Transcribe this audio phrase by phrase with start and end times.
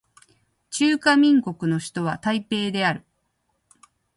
[0.71, 3.05] 中華民国の首都は台北である